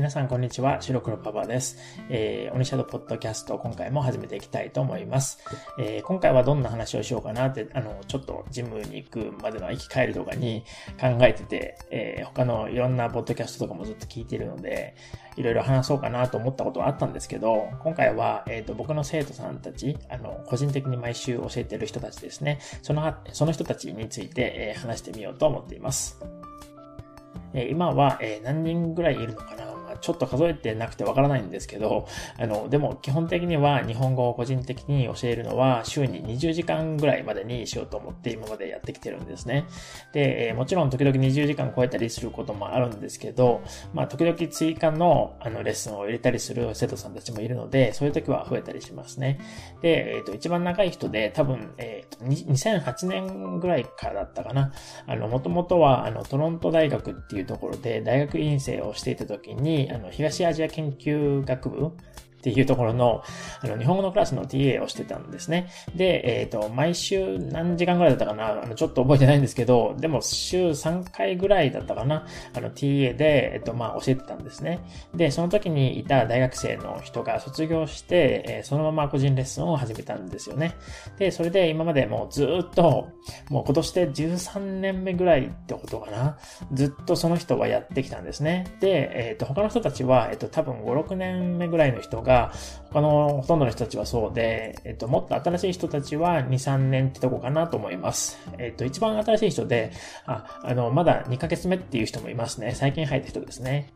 [0.00, 0.80] 皆さん、こんにちは。
[0.80, 1.76] 白黒パパです。
[2.08, 5.38] えー、オニシャドポッドキャスト、今回も始めていきたいと思います。
[5.78, 10.64] えー、今回はどんな話をしようかなって、あの、ちょっとジムに行くまでの行き帰りとかに
[10.98, 14.94] 考えてて、えー、他のいろんなポッドキャストとかもずっと聞いてるので、
[15.36, 26.18] いろいろ話そうかなと思ったことはあったんですけど、今回は、えっ、ー、と、僕の生徒さんたち、あの、個人的に毎週教えてる人たちですね、その、その人たちについて、え、話してみようと思っています。
[27.52, 29.69] え今は、え何人ぐらいいるのかな
[30.00, 32.06] ちょっと数えてなくてわからないんですけど、
[32.38, 39.66] あの、でも基本的には日本語を個人的に教えるのは週に20時間ぐらいまでにしようと思って今までやってきてるんですね。
[40.12, 49.40] で、もちろん時々20時間超えたりすることもあるんですけど、まあ時々追加のあのレッスンを入れたりする生徒さんたちもいるので、そういう時は増えたりしますね。
[49.82, 54.72] で、えっ、ー、と、一番長い人で多分、えっ、ー、と、2008年ぐらいからだったかな。
[55.06, 61.92] あの、もともとはあの、トロント大学っていうところで大学院生をしていた時に、あの、東アジア研究学部
[62.40, 63.22] っていうところの、
[63.60, 65.70] あの、日本語のクラスの TA をしてたんですね。
[65.94, 68.62] で、えっ、ー、と、毎週何時間ぐらいだったかな？
[68.62, 72.26] あの、ちょっと覚えてないんですけど、でも週3回ぐらいだったかな？
[72.54, 74.80] あの、TA で、えっ、ー、と、まあ、教えてたんですね。
[75.14, 80.74] で、その時にいた大学生の人が卒業して、えー、そのまま個人レッスンを始めたんですよね。
[81.18, 83.08] で、それで今までもうずっと、
[83.50, 86.38] もう今年で13年目ぐらいってことかな？
[86.72, 88.64] ずっとその人はやってきたんですね。
[88.80, 92.52] で、えっ、と、他の人たちは、えっ、と、多分5、6年目ぐらいの人がが、
[92.90, 98.38] 他のほとんどの人たちはそうで、えっと、もっと新しい人たちは2、3年ってとこかなと思います。
[98.58, 99.92] えっと、一番新しい人で、
[100.26, 102.72] あ、あの、まだ2ヶ月目っていう人もいますね。
[102.74, 103.92] 最近入った人ですね。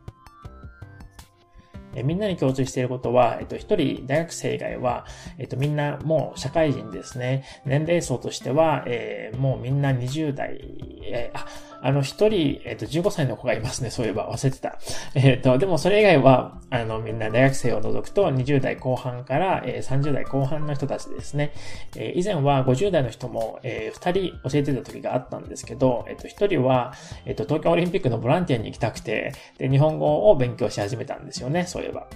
[1.95, 5.05] えみんなに共通していることは、えっと、一人大学生以外は、
[5.37, 7.45] えっと、みんなもう社会人ですね。
[7.65, 10.59] 年齢層としては、えー、もうみんな20代、
[11.03, 11.45] えー、あ、
[11.85, 13.91] あの、一人、えっ、と、15歳の子がいますね。
[13.91, 14.79] そういえば、忘れてた。
[15.13, 21.53] えっ、と、でもそれ以外は、あの、みんな大学生を除くと、20代後半から、えー、30代後半の人たちですね。
[21.95, 26.95] え、以前は50代の人も、えー、2人教えてた時があったんですけど、えっ、と、1人は、
[27.27, 31.67] えっ、と、東京オリンピックのボランティアに行きたくて、で、日本語を勉強し始めたんですよね。
[31.67, 32.07] そういえば。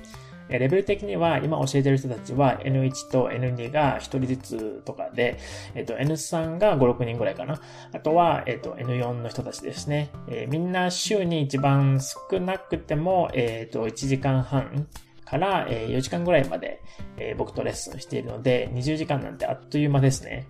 [0.58, 5.38] レベル的には今教えてる人たちは N1 と N2 が1人ずつとかで、
[5.76, 7.62] えっと、N3 が5、6人ぐらいかな。
[7.94, 10.09] あとは、えっと、N4 の人たちですね。
[10.28, 14.88] えー、みんな週に一番少なくても、えっと、1時間半
[15.26, 16.82] から、え4時間ぐらいまで、
[17.18, 20.48] え僕とレッスンしているので、20時間なんてあっという間ですね。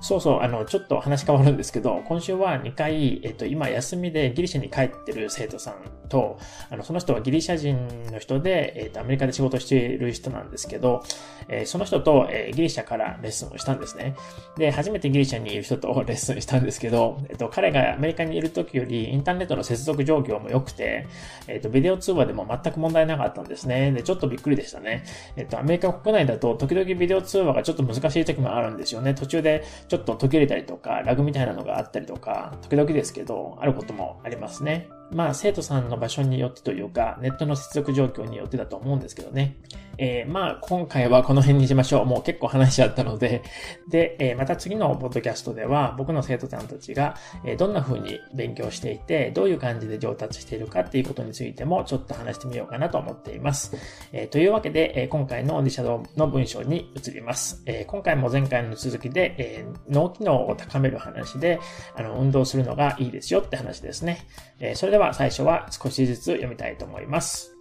[0.00, 5.74] そうそう、あの、ちょっと話変わるんですけど、今週は2回、えっと、今休みでギリシャに帰ってる生徒さん
[6.08, 6.38] と、
[6.70, 11.02] あの、その人はギリシャ人の人で、えっと、アメリカで仕事している人なんですけど、
[11.48, 14.14] えー、その人と、えー、ギリシャからレッスンをしたんですね。
[14.56, 21.06] で、初めてギリシャにいる人とレッスンしたんですけど、えっと、彼がアメリカにいる時よりインターネットの接続状況も良くて、
[21.46, 23.92] えっと、ビデオ通話でも全く問題なかったんですね。
[23.92, 25.04] で、ちょっとびっくりでしたね。
[25.36, 29.14] えっと、アメリカ国内だと時々ビデオ通話がちょっと難しい時もあるんですよね。
[29.14, 34.88] 途中でちょっと溶けれたりとか、ラグみたいなのがあったりとか、時々ですけど、あることもありますね。
[35.12, 39.56] まあ、生徒さんの場所によってというか、ネットの接続状況によってだと思うんですけどね。
[39.98, 42.06] えー、まあ、今回はこの辺にしましょう。
[42.06, 43.42] もう結構話しちゃったので。
[43.90, 53.76] で、えー、また次のポッドキャストでは、僕の生徒さんたちが、えー、どんな風に勉強していて、どういう感じで上達しているかっていうことについても、ちょっと話してみようかなと思っています。
[54.12, 57.62] えー、というわけで、えー、今回のオディシャドウの文章に移ります。
[57.66, 61.60] えー、今回も前回の続きで、えー、脳機能を高める話で、
[61.94, 64.26] あの、運動するのがいいですよって話ですね。
[64.60, 67.56] えー、それででは最初は少しずつ読みたいと思います。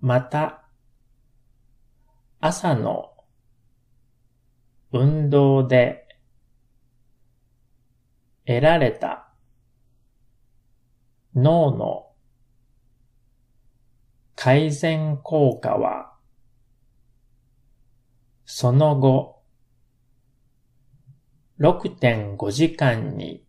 [0.00, 0.62] また、
[2.38, 3.10] 朝の
[4.92, 6.06] 運動で
[8.46, 9.32] 得られた
[11.34, 12.06] 脳の
[14.36, 16.12] 改善効果は、
[18.44, 19.39] その後、
[21.60, 23.44] 6.5時間に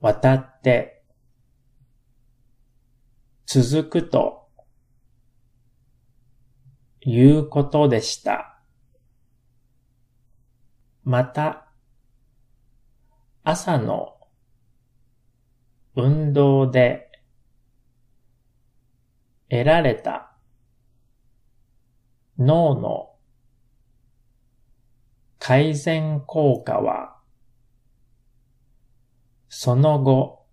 [0.00, 1.02] 渡って
[3.46, 4.48] 続くと
[7.00, 8.60] いうことでした。
[11.02, 11.66] また、
[13.42, 14.18] 朝の
[15.96, 17.10] 運動で
[19.48, 20.36] 得られた
[22.38, 23.09] 脳の
[25.40, 27.16] 改善効果は
[29.52, 30.46] その後、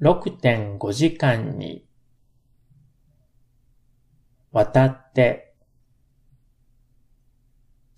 [0.00, 1.86] 6.5時間に
[4.52, 5.54] わたって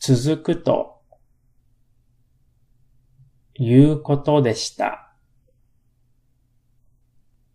[0.01, 1.03] 続くと
[3.55, 5.15] いうことでした。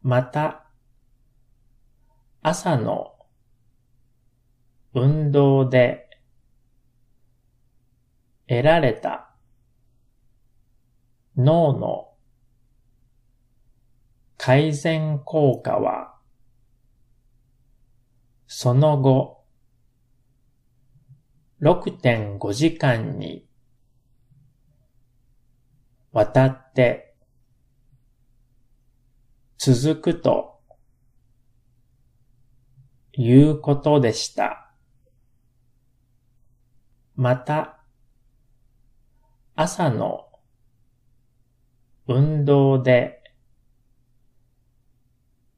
[0.01, 0.65] また、
[2.41, 3.13] 朝の
[4.93, 6.04] 運動で
[8.47, 9.29] 得られた
[11.35, 12.09] 脳の
[14.37, 16.15] 改善効果は
[18.47, 19.43] その後
[21.61, 23.47] 6.5時間に
[26.11, 27.15] わたって
[29.57, 30.59] 続くと
[33.13, 34.71] いうことでした。
[37.15, 37.79] また、
[39.57, 40.25] 朝の
[42.07, 43.21] 運動で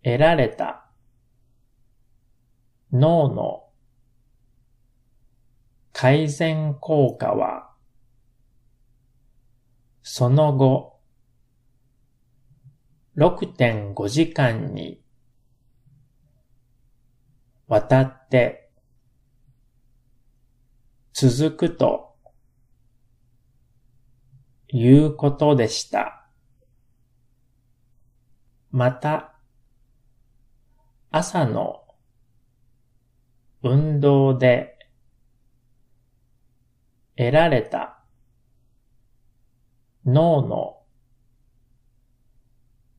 [0.03, 0.85] 得られた
[2.91, 3.63] 脳の
[5.93, 7.71] 改善効果は
[10.03, 10.99] その後
[13.17, 15.01] 6.5時間に
[17.67, 18.69] わたって
[21.13, 22.06] 続くと
[24.69, 26.27] いうことでした。
[28.71, 29.33] また、
[31.09, 31.83] 朝の
[33.63, 34.77] 運動で
[37.15, 38.03] 得られた
[40.05, 40.77] 脳の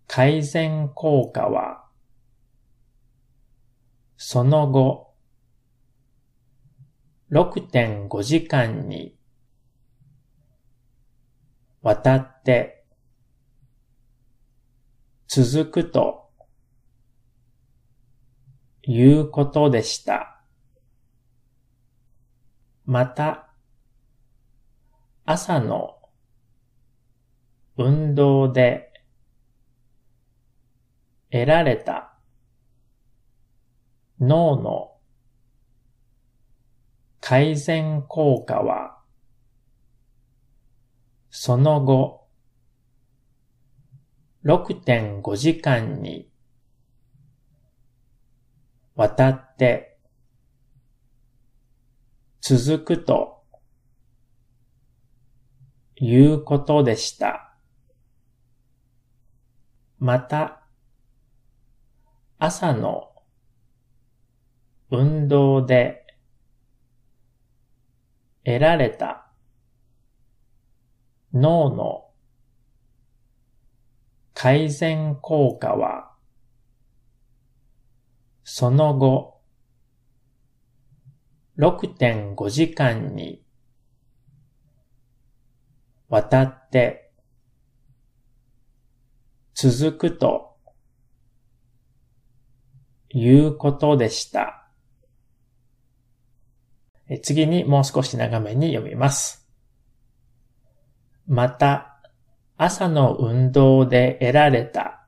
[0.07, 1.85] 改善効果は
[4.17, 5.15] その後
[7.31, 9.18] 6.5時間に
[11.83, 12.85] わたって
[15.29, 16.31] 続くと
[18.83, 20.41] いうことでした。
[22.87, 23.51] また、
[25.27, 25.97] 朝の
[27.77, 28.91] 運動で
[31.31, 32.19] 得られた
[34.19, 34.93] 脳の
[37.21, 38.98] 改善効果は
[41.41, 42.27] その後
[44.45, 46.29] 6.5時間に
[48.97, 50.01] わたって
[52.41, 53.45] 続くと
[55.95, 57.55] いうことでした。
[60.01, 60.67] また、
[62.41, 63.13] 朝の
[64.91, 66.05] 運動で
[68.45, 69.28] 得られた
[71.33, 72.05] 脳の
[74.35, 76.13] 改善効果は
[78.45, 79.41] その後
[81.59, 83.43] 6.5時間に
[86.09, 87.11] わたって
[89.55, 90.57] 続くと
[93.11, 94.71] いうことでした。
[97.23, 99.48] 次にもう少し長めに読みます。
[101.29, 102.01] また、
[102.57, 105.07] 朝の運動で得られた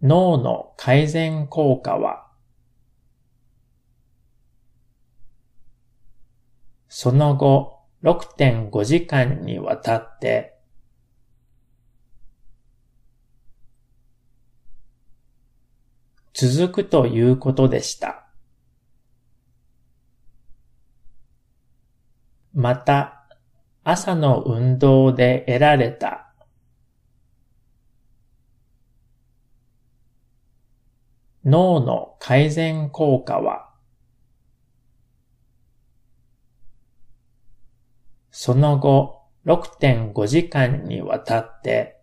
[0.00, 2.26] 脳の改善効果は、
[6.88, 10.58] その後6.5時間にわたって
[16.32, 18.31] 続くということでした。
[22.62, 23.26] また、
[23.82, 26.32] 朝の運動で得られた
[31.44, 33.68] 脳の改善効果は、
[38.30, 42.00] その後6.5時間にわたって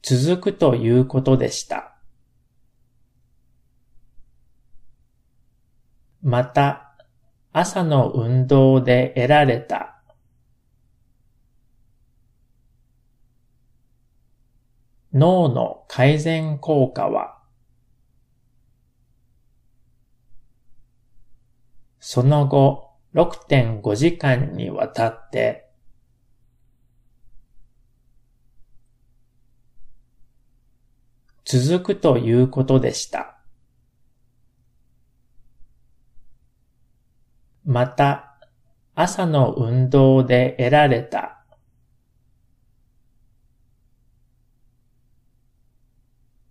[0.00, 1.97] 続くということでした。
[6.22, 6.96] また、
[7.52, 9.98] 朝の運動で得られた
[15.12, 17.38] 脳の改善効果は、
[21.98, 25.68] その後6.5時間にわたって
[31.44, 33.37] 続くということでした。
[37.68, 38.38] また、
[38.94, 41.44] 朝の運動で得られた。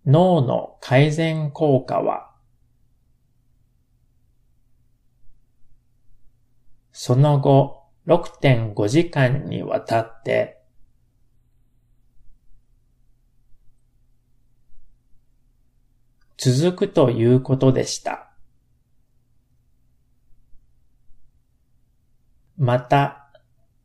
[0.06, 2.30] 脳の改善効果は、
[6.92, 10.62] その後6.5時間にわたって、
[16.36, 18.27] 続くということでした。
[22.68, 23.30] また、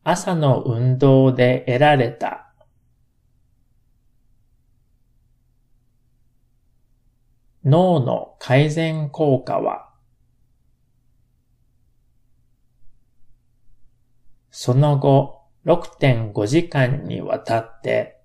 [0.02, 2.52] 朝の運動で得られた
[7.64, 9.88] 脳の改善効果は、
[14.50, 18.20] その後6.5時間にわたって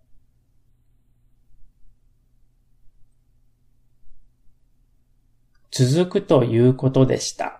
[5.71, 7.58] 続くということでした。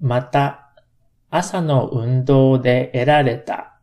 [0.00, 0.72] また、
[1.30, 3.78] 朝の運動で得られた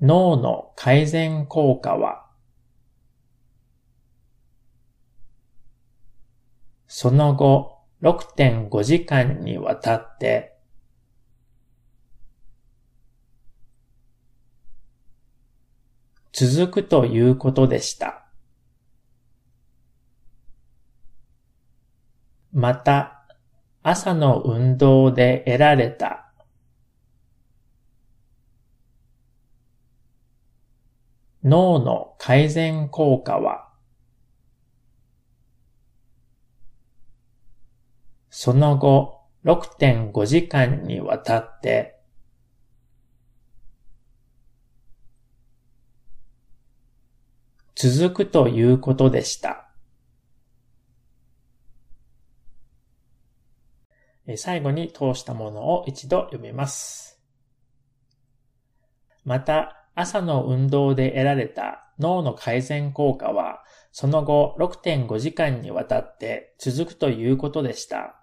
[0.00, 2.26] 脳の改善効果は、
[6.86, 10.56] その後6.5時間にわたって
[16.32, 18.27] 続くということでした。
[22.58, 23.24] また、
[23.84, 26.32] 朝の運動で得られた
[31.44, 33.68] 脳の改善効果は、
[38.28, 42.00] その後6.5時間にわたって
[47.76, 49.67] 続くということでした。
[54.36, 57.20] 最後に通したものを一度読みます。
[59.24, 68.14] また、朝の運動で得られた脳の改善効果は、その後6.5時間にわたって続くということでした。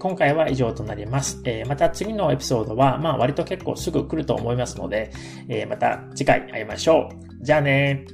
[0.00, 1.40] 今回は以上となります。
[1.68, 5.12] また次のエピソードは、まあ割と結構すぐ来ると思いますので、
[5.68, 7.35] また次回会いましょう。
[7.46, 8.04] じゃあね